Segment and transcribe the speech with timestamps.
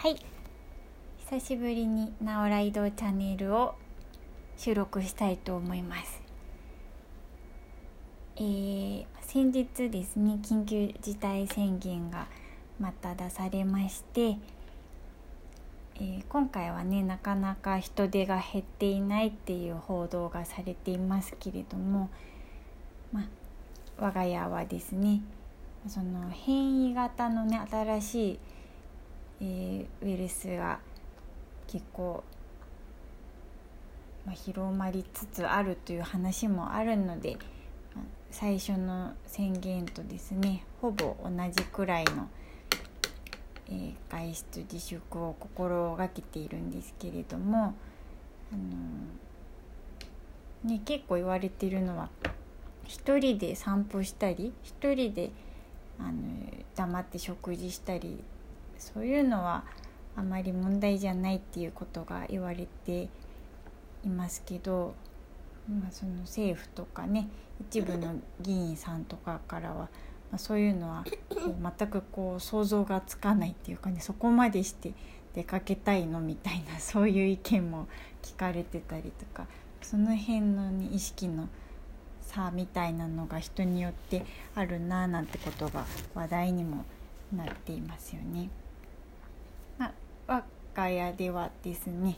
[0.00, 0.16] はい。
[1.28, 3.74] 久しぶりに「ナオライドチャンネル」を
[4.56, 6.22] 収録したいと思います。
[8.36, 12.28] えー、先日ですね緊急事態宣言が
[12.78, 14.38] また出されまして、
[15.96, 22.08] えー、今回はねなかなか人手が減っていないっていう報道がされていますけれども
[23.12, 23.28] ま
[23.98, 25.20] 我が家はですね
[25.86, 28.38] その変異型のね新しい
[29.40, 30.78] えー、ウイルスが
[31.66, 32.22] 結構、
[34.26, 37.36] まあ、広まりつつあるという話もあるので、
[38.30, 42.28] 最初の宣言とですねほぼ同じくらいの、
[43.68, 47.74] えー、外出自粛を心がけているんですけれども、
[48.52, 52.08] あのー、ね、結構言われてるのは
[52.84, 55.30] 一人で散歩したり一人で
[55.98, 56.12] あの
[56.76, 58.22] 黙って食事したり
[58.80, 59.64] そういうのは
[60.16, 63.08] あまり問題じゃないっていうことが言われて
[64.04, 64.94] いますけど、
[65.68, 67.28] まあ、その政府とかね
[67.60, 69.88] 一部の議員さんとかからは、ま
[70.32, 74.92] あ、そういうのはこう全くこう想像がつかないっていうかねそこまでして
[75.34, 77.86] 出かけたいのみたいな そういう意見も
[78.22, 79.46] 聞かれてたりとか
[79.82, 81.48] その辺の、ね、意識の
[82.22, 86.84] 差みたいなのが人によってあるななんてことが話題にも
[87.34, 88.48] なっていますよね。
[90.74, 92.16] 我が家ではですね、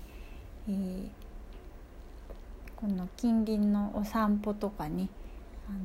[0.69, 1.09] えー、
[2.77, 5.09] この近隣のお散歩とかね
[5.69, 5.79] あの、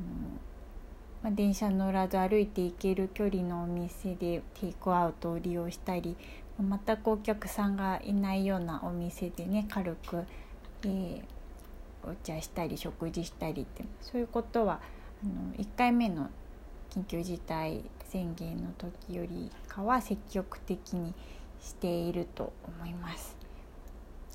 [1.22, 6.16] まあ、電車乗らず歩いて行ける距離のお店でテイクアウトを利用したり
[6.60, 10.24] 全くお客さんがいないようなお店でね軽く、
[10.84, 11.22] えー、
[12.04, 14.80] お茶したり食事したりってそういうことは
[15.22, 16.28] あの1回目の
[16.90, 21.14] 緊急事態宣言の時よりかは積極的に
[21.60, 23.36] していると思います。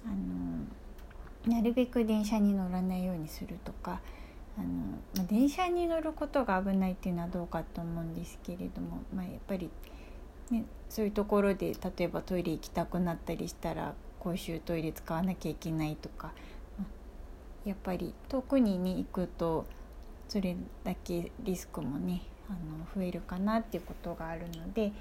[0.06, 4.00] あのなるべく電車に乗らないようにするとか
[4.58, 4.68] あの、
[5.16, 9.70] まあ、電車に乗ることが危ないっていうのはどうかと思うんですけれども、まあ、やっぱり、
[10.52, 16.32] ね、そういうところで例えばトイレ行きたくなったりしたら公衆トイレ使わなきゃいけないとか、
[16.78, 19.66] まあ、やっぱり遠くに、ね、行くと
[20.30, 22.60] それだけリスクもねあの
[22.96, 24.92] 増えるかなっていうことがあるので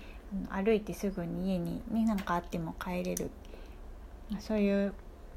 [0.51, 3.31] 歩いてすぐに家に何かあっても帰れる。
[4.41, 4.95] そういう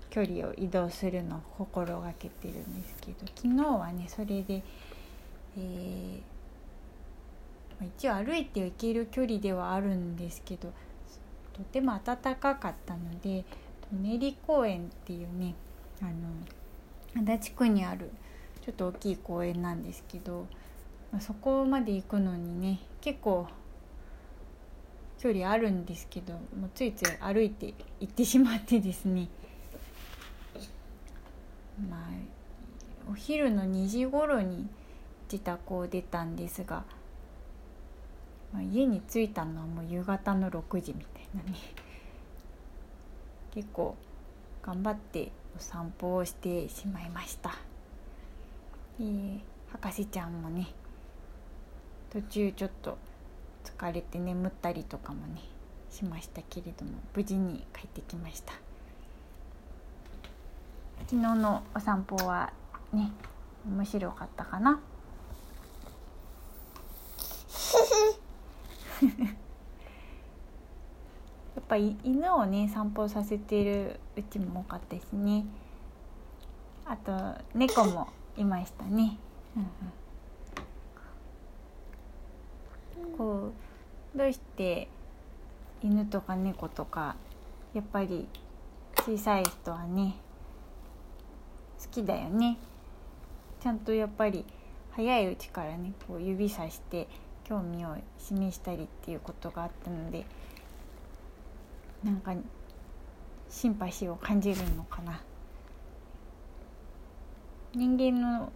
[0.10, 4.64] 距離を移動するのを心がけてるんですけど昨日はねそれで、
[5.58, 10.72] えー、一応歩いて行ける距離ではあるんですけど
[11.54, 13.44] とても暖かかったので
[13.92, 15.56] 舎人公園っていうね
[16.02, 16.12] あの
[17.16, 18.12] 足立区にある
[18.66, 20.48] ちょっと大きい公園なんですけど、
[21.12, 23.48] ま、そこまで行くのにね結構
[25.26, 29.28] 距離あるんですけどもうついつい歩いて行ってしまってですね
[31.90, 32.00] まあ
[33.10, 34.68] お昼の2時頃に
[35.32, 36.84] 自宅を出たんですが、
[38.54, 41.58] まあ、家に着いたのはもう夕方の6時みたいなね
[43.56, 43.96] 結構
[44.62, 47.56] 頑張ってお散歩をしてしまいました。
[49.00, 49.40] えー、
[49.72, 50.68] 博士ちゃんもね
[52.12, 53.00] 途中ちょっと
[53.66, 55.42] 疲れて眠ったりとかもね
[55.90, 58.54] しましたけれども無事に帰ってきました。
[61.08, 62.54] 昨日のお散歩は
[62.94, 63.12] ね
[63.68, 64.80] 面白かったかな？
[71.56, 75.46] やっぱり犬をね散歩させてるうちも多かったですね。
[76.86, 77.12] あと
[77.54, 79.18] 猫もいましたね、
[79.56, 79.70] うんうん。
[83.18, 83.52] こ
[84.16, 84.88] うどうして
[85.82, 87.16] 犬とか猫とか
[87.74, 88.28] やっぱり
[89.00, 90.16] 小さい人はね
[91.82, 92.58] 好きだよね。
[93.62, 94.46] ちゃんとやっぱり
[94.92, 97.08] 早いうちからねこう指さして
[97.44, 100.26] 興味を示したりっていうことがあったので
[102.04, 102.34] なんか
[103.50, 105.22] シンパシーを感じるのかな。
[107.74, 108.52] 人間の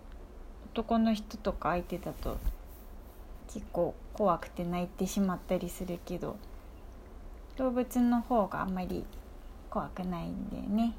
[0.71, 2.37] 男の人とか相手だと
[3.51, 6.37] 結構怖くて泣いてしまったりするけど
[7.57, 9.03] 動物の方があんまり
[9.69, 10.93] 怖くないんでね。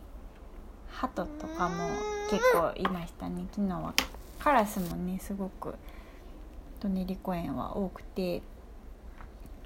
[0.90, 1.88] 鳩とかも
[2.28, 3.46] 結構いましたね。
[3.52, 3.94] 昨日は
[4.40, 5.74] カラスもねすごく
[6.82, 8.42] 舎人公園は多くて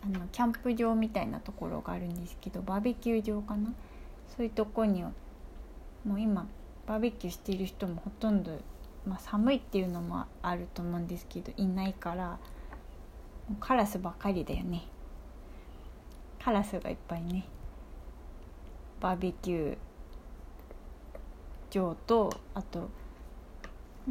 [0.05, 3.73] あのキャンプ場みたいなところがあるんですけどバーベキュー場かな？
[4.37, 5.13] そういうとこにも
[6.17, 6.47] う今
[6.87, 8.51] バーベキューしてる人もほとんど、
[9.07, 12.39] まあ、寒いっていうのもあると思うんですけどいないから
[13.61, 14.83] カラスばっかりだよね。
[16.43, 17.47] カラスがいっぱいね。
[19.01, 19.77] バーベキュー
[21.71, 22.89] 場とあと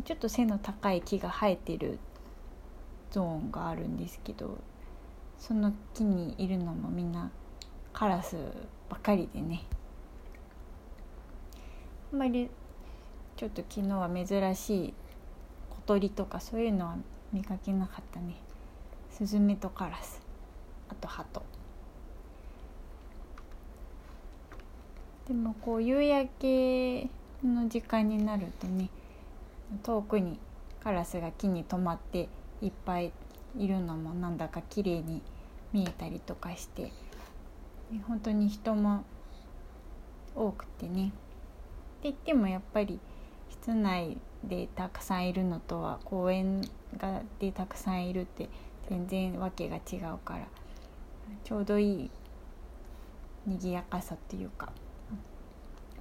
[0.04, 1.98] ちょっと背の高い木が生えてる
[3.10, 4.58] ゾーンがあるんですけど
[5.40, 7.32] その木にいるのもみんな
[7.94, 8.36] カラス
[8.90, 9.64] ばっかりでね。
[12.12, 12.50] あんまり
[13.36, 14.94] ちょっと昨日は珍しい
[15.72, 16.98] 小鳥とかそういうのは
[17.32, 18.36] 見かけなかったね。
[19.14, 20.22] スズメとカラス。
[20.90, 21.44] あとハト
[25.28, 27.10] でもこう夕焼け
[27.44, 28.90] の時間になるとね
[29.84, 30.38] 遠くに
[30.84, 32.28] カラスが木に止まって
[32.62, 33.12] いっぱい
[33.58, 35.22] いるのもなんだか綺麗に
[35.72, 36.92] 見えたりとかして
[38.08, 39.04] 本当に人も
[40.36, 41.08] 多くてね。
[41.08, 41.14] って
[42.04, 43.00] 言ってもやっぱり
[43.50, 46.62] 室内でたくさんいるのとは公園
[46.98, 48.50] がでたくさんいるって
[48.90, 50.48] 全然わけが違うから
[51.44, 52.12] ちょうどいい
[53.46, 54.72] 賑やかさっていうか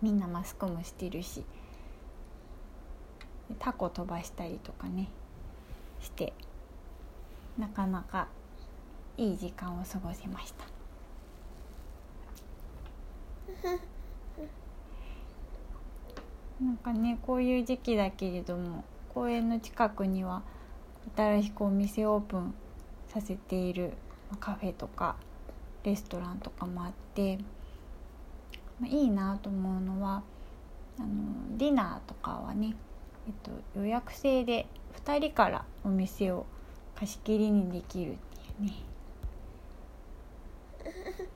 [0.00, 1.44] みんなマスクもしてるし
[3.58, 5.08] タコ飛ばしたりとかね
[6.00, 6.32] して
[7.58, 8.28] なかなか
[9.16, 10.64] いい時間を過ごせました。
[16.60, 20.42] なんかねこういう時期だけれども公園の近くには
[21.16, 22.54] 新しくお店オープン
[23.12, 23.92] させている
[24.40, 25.16] カフェとか
[25.84, 27.38] レストランとかもあって、
[28.80, 30.22] まあ、いいなと思うのは
[30.98, 32.74] あのディナーとかはね、
[33.26, 34.66] えっと、予約制で
[35.04, 36.46] 2人からお店を
[36.94, 38.72] 貸し切りにできるっていうね。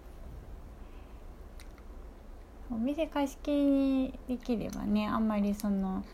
[2.71, 6.05] お店貸し切りにできればねあんまりその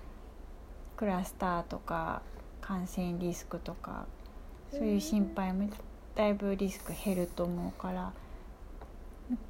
[0.97, 2.23] クラスターとか
[2.61, 4.07] 感染リスクとか
[4.73, 5.69] そういう心配も
[6.15, 8.13] だいぶリスク減ると思うから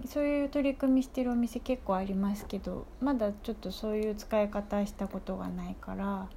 [0.07, 6.29] そういう取り組みしてるお店結構ありますけどまだちょっとそういう使い方したことがないから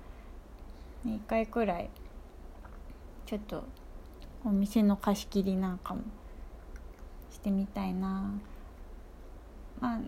[1.06, 1.90] 1回くらい
[3.26, 3.64] ちょっと
[4.44, 6.02] お店の貸し切りなんかも
[7.32, 8.32] してみたいな。
[9.82, 10.00] まあ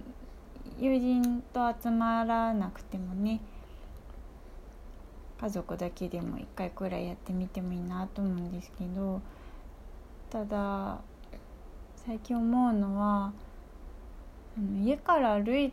[0.80, 3.42] 友人と集まらなくてもね
[5.40, 9.22] 家族だけでも1回くらいやってみてもいいなと思うんですけど
[10.30, 11.00] ただ
[12.06, 13.34] 最近思うのは
[14.58, 15.72] あの家から歩い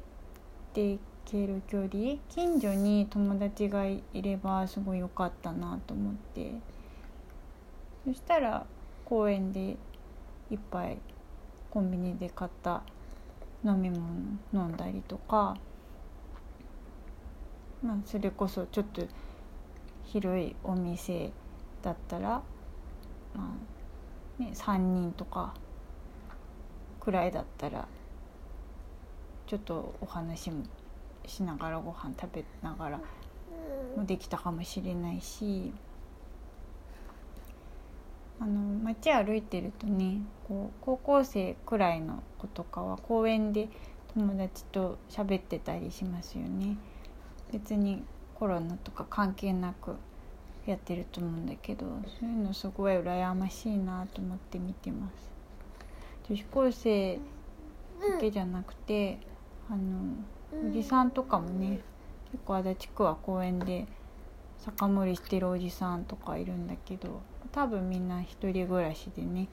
[0.73, 6.75] ていける距離近所に友達がいればすごい良かったなと思って。
[8.05, 8.67] そしたら
[9.07, 9.77] 公園で
[10.51, 10.99] 一杯
[11.71, 12.83] コンビニで買った
[13.65, 14.05] 飲み物
[14.53, 15.57] 飲んだりとか、
[17.83, 19.03] まあ、それこそちょっと
[20.15, 21.33] 広いお店
[21.83, 22.41] だったら、
[23.35, 23.57] ま
[24.39, 25.55] あね、3人とか
[27.01, 27.89] くらいだったら
[29.49, 30.63] ちょっとお話も
[31.27, 33.01] しながらご飯食べながら
[33.97, 35.73] もできたかもしれないし
[38.39, 38.53] あの
[38.85, 43.69] 街歩いてるとねこう高校生くらいの子とかは公園で
[44.15, 46.77] 友達と喋ってたりしますよね。
[47.51, 48.05] 別に
[48.45, 49.97] コロナとか関係なく
[50.67, 51.87] やってると思うんだけど
[52.21, 55.31] そういうのすごい羨ましいなと思って見てます。
[56.29, 59.19] 女子高生だけじゃなくて
[59.71, 61.81] あのおじさんとかもね
[62.33, 63.87] 結構足立区は公園で
[64.59, 69.49] 酒盛りしてるおじさんとかいるんだけど多分みんな一人暮らしでね、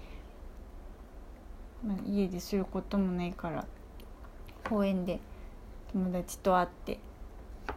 [1.87, 3.65] まあ、家ですることもないから
[4.67, 5.21] 公園で
[5.93, 6.99] 友達と会って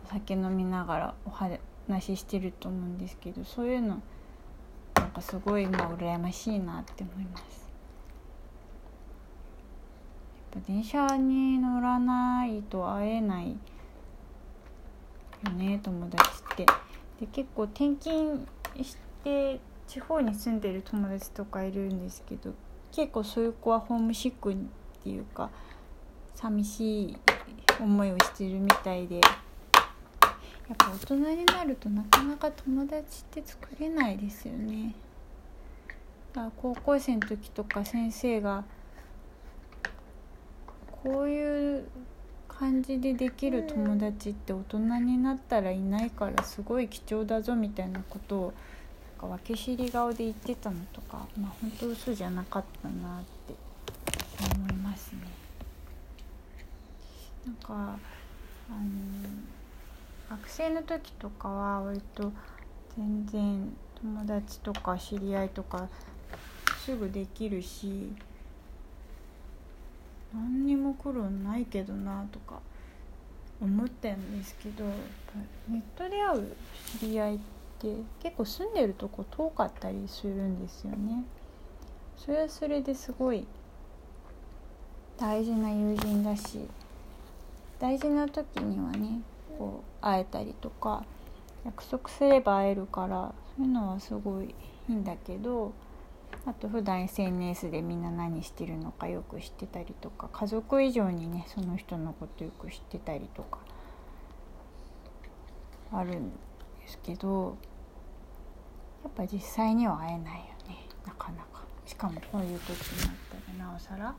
[0.04, 1.60] お酒飲みながらお話
[2.04, 4.02] ししてると思うんですけどそういうの
[4.96, 7.42] なんかすごい今羨ましいなって思います。
[10.54, 13.56] やっぱ電車に乗らないと会えない
[15.44, 16.66] よね友達って。
[17.20, 18.46] で結構転勤
[18.82, 22.54] して地方に住んでる友達とかいるんですけど
[22.92, 24.56] 結構そういう子はホームシックっ
[25.02, 25.50] ていうか
[26.34, 27.16] 寂しい
[27.80, 29.20] 思いをしてるみたいで
[30.68, 34.94] やっぱ大人になるとなかなか友達って作れないですよね。
[36.32, 38.64] だから高校生の時とか先生が
[40.90, 41.86] こういう
[42.48, 48.54] 感じでできる友達って大人になったらいないからすごい貴重だぞみたいなことを
[49.20, 53.54] なんか分け知り顔で言ってたのとかまあ本当嘘じゃなかったなって
[54.56, 55.18] 思いますね。
[57.46, 58.78] なんかあの
[60.30, 62.32] 学生の時とかは割と
[62.96, 65.88] 全然友達とか知り合いとか
[66.84, 68.12] すぐできるし
[70.32, 72.60] 何にも頃ないけどなとか
[73.60, 74.84] 思ったんですけど
[75.68, 76.56] ネットで会う
[77.00, 77.38] 知り合いっ
[77.78, 81.24] て結構住んでるとこ遠かったりするんですよね。
[82.16, 83.46] それはそれですごい
[85.16, 86.60] 大事な友人だし
[87.78, 89.20] 大事な時にはね
[89.58, 91.04] こう会えたりとか
[91.64, 94.54] 約束すれば会えるからそういうのはすごい
[94.88, 95.72] いいんだけど
[96.46, 103.58] あと普段 SNS でみんな何してるのかよく知ってたりとか家族以上にねその人のことよく知ってたりとか
[105.92, 106.36] あるんで
[106.86, 107.56] すけど
[109.04, 111.62] やっぱ実際には会えないよねなかなか。
[111.86, 113.16] しかもこういう時になっ
[113.56, 114.14] たらなおさら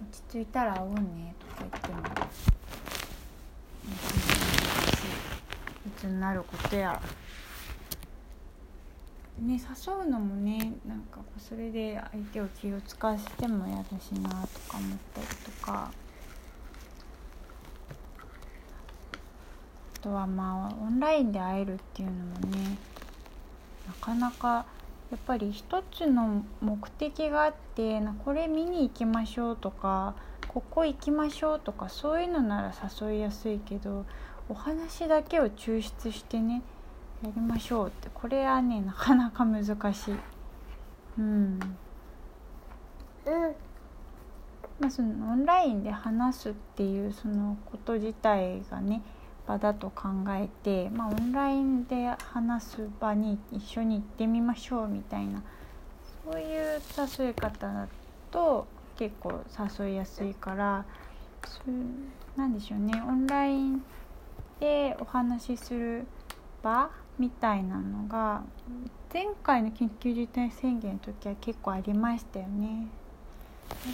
[0.00, 2.02] 落ち着いたら会おうねとか言っても
[5.86, 7.00] いつになることや
[9.40, 14.36] ね誘うのもねなんかそれで相手を気を使わせても嫌だしなと
[14.70, 15.90] か思ったりとか
[19.96, 22.76] あとはまあオンラインで会えるっていうのもね
[23.86, 24.66] なかなか
[25.10, 30.14] やっぱり一つの目的があってなこれ見に行きましょうとか
[30.48, 34.06] ここ行きましょうとかそういうのなら誘いやすいけど
[34.48, 36.62] お話だけを抽出してね
[37.22, 38.08] やりましょうって。
[38.14, 40.14] これはねなかなか難しい。
[41.18, 41.24] うん。
[41.24, 41.26] う
[41.56, 41.60] ん。
[44.78, 49.02] まあそのオンラインで話すっていうそのこと自体がね
[49.48, 55.42] 場だと考えて、まあ、オンラインで話す場に一緒に行ってみましょうみたいな
[56.30, 56.80] そういう
[57.24, 57.88] 誘い方だ
[58.30, 58.66] と
[58.98, 59.40] 結構
[59.80, 60.84] 誘いやすいから
[61.46, 63.82] そうなんでしょうねオンライン
[64.58, 66.04] でお話しする
[66.62, 68.42] 場みたいなのが
[69.12, 72.86] 前回の緊急事態宣言の時は結構ありましたよね。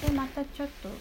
[0.00, 0.92] でまたちょっとい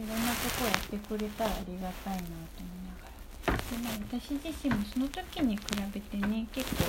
[0.00, 5.62] ろんなとこやってくれたらありがたいなと思いながらで、ね、私自身もその時に比
[5.92, 6.84] べてね結構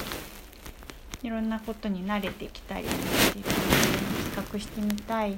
[1.23, 5.37] いろんなことに慣れてきたりして企画してみたい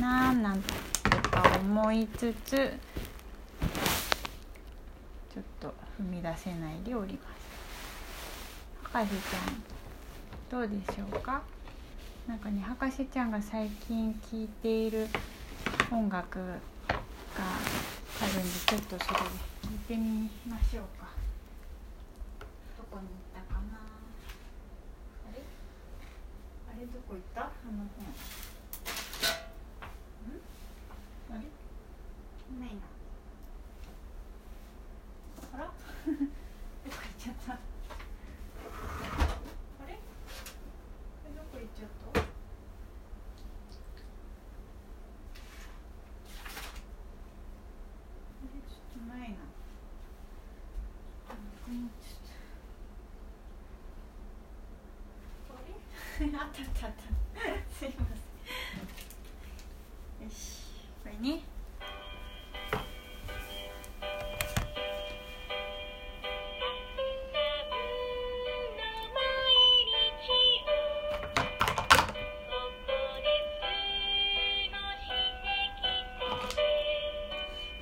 [0.00, 0.74] なーなんと
[1.30, 2.50] か思いつつ
[5.32, 5.68] ちょっと
[6.00, 7.36] 踏み出せないでおります。
[8.92, 9.62] 博士ちゃん
[10.50, 11.42] どうでしょうか？
[12.28, 15.08] なんかね博士ちゃんが最近聴いている
[15.90, 16.58] 音楽があ
[18.26, 21.08] るんでちょっとそれで聴いてみましょうか。
[22.78, 23.78] どこに行ったかな？
[25.28, 25.42] あれ？
[26.74, 27.40] あれどこ行った？
[27.42, 27.50] あの
[27.96, 28.45] 本。
[31.30, 31.40] あれ？
[32.60, 32.80] ないな
[35.54, 35.74] あらどこ
[36.06, 37.58] 行っちゃったあ
[39.86, 39.98] れど
[41.52, 42.26] こ行っちゃったちょ
[48.66, 49.36] っとないな
[56.42, 57.02] あったあったあった。
[57.78, 58.06] すいま
[60.18, 60.62] せんよし
[61.04, 61.40] これね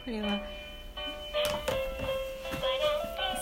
[0.04, 0.40] これは「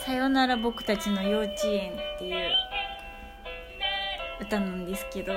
[0.04, 2.50] さよなら僕たちの幼稚園」っていう
[4.40, 5.32] 歌なんですけど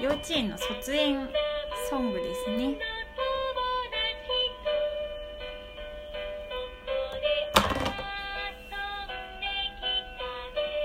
[0.00, 1.28] 幼稚園の卒園
[1.94, 2.76] ソングですね。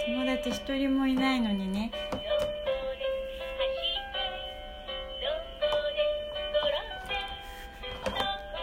[0.06, 1.92] 友達一人もいないのにね。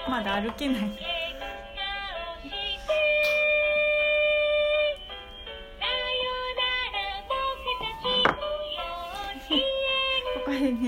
[0.08, 1.15] まだ歩けない。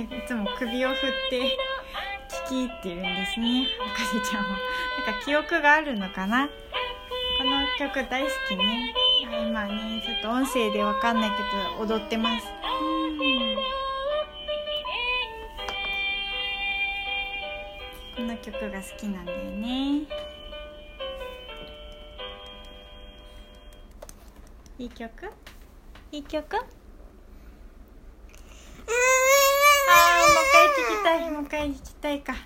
[0.03, 1.59] ねいつも首を振って
[2.47, 3.67] 聞き入ってるんですね。
[3.97, 4.51] 博士ちゃんは。
[4.51, 6.47] なんか記憶があるのかな？
[6.47, 6.53] こ
[7.45, 8.95] の曲大好きね。
[9.49, 11.37] 今ねちょっと音声でわかんないけ
[11.83, 12.47] ど踊ってます。
[18.17, 20.03] この曲が好きなんだよね。
[24.79, 25.27] いい曲？
[26.13, 26.57] いい曲？
[31.03, 32.33] たいもう一回弾きたいか。
[32.33, 32.37] い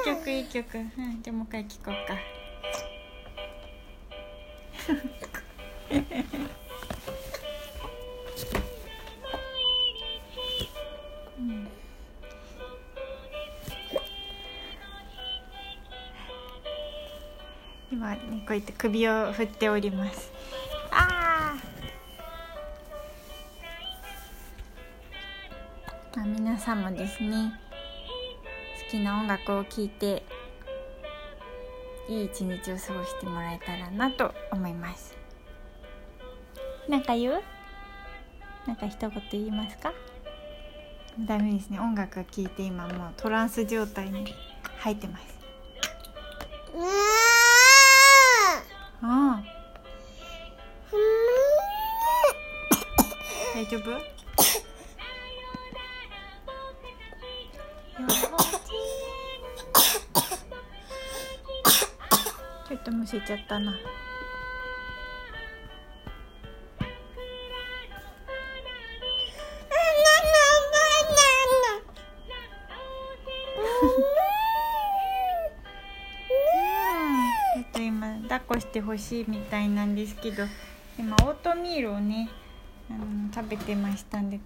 [0.00, 2.18] い曲いい曲、うん、じゃあもう一回聴こうか、
[17.90, 20.32] 今ねこうやって首を振っております。
[20.90, 21.31] ああ
[26.14, 27.58] まあ皆さんもですね。
[28.84, 30.22] 好きな音楽を聴いて
[32.06, 35.16] いい一日を過ごしてもらえたらなと思います。
[36.86, 37.42] なんか言う？
[38.66, 39.94] なんか一言言いますか？
[41.20, 41.80] ダメですね。
[41.80, 44.34] 音楽が聴いて今もうトランス状態に
[44.80, 45.24] 入ってます。
[49.00, 49.42] ああ。
[53.54, 54.21] 大丈夫？
[63.02, 63.72] むせちゃったな。
[63.72, 63.78] ちょ
[77.60, 79.96] っと今抱っこしてほしいみたいなん。
[79.96, 80.44] ですけど
[80.96, 82.28] 今オートミールをね
[82.88, 84.30] あの食べてましたん。
[84.30, 84.38] で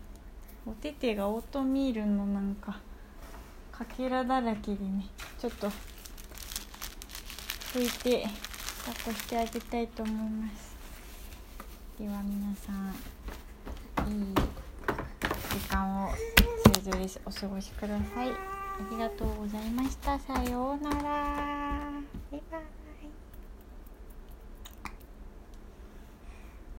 [0.66, 2.54] おててがオートミールのなん。
[2.54, 2.80] か
[3.70, 5.08] かけらだらけでね
[5.38, 5.70] ちょっと
[7.76, 8.26] 拭いて
[8.86, 10.74] 抱っこしてあげたいと思います。
[11.98, 16.08] では皆さんいい時間を
[16.64, 18.30] それぞれお過ごしください。
[18.30, 18.34] あ
[18.90, 20.18] りがとうございました。
[20.18, 20.98] さようなら。
[22.32, 22.85] バイバイ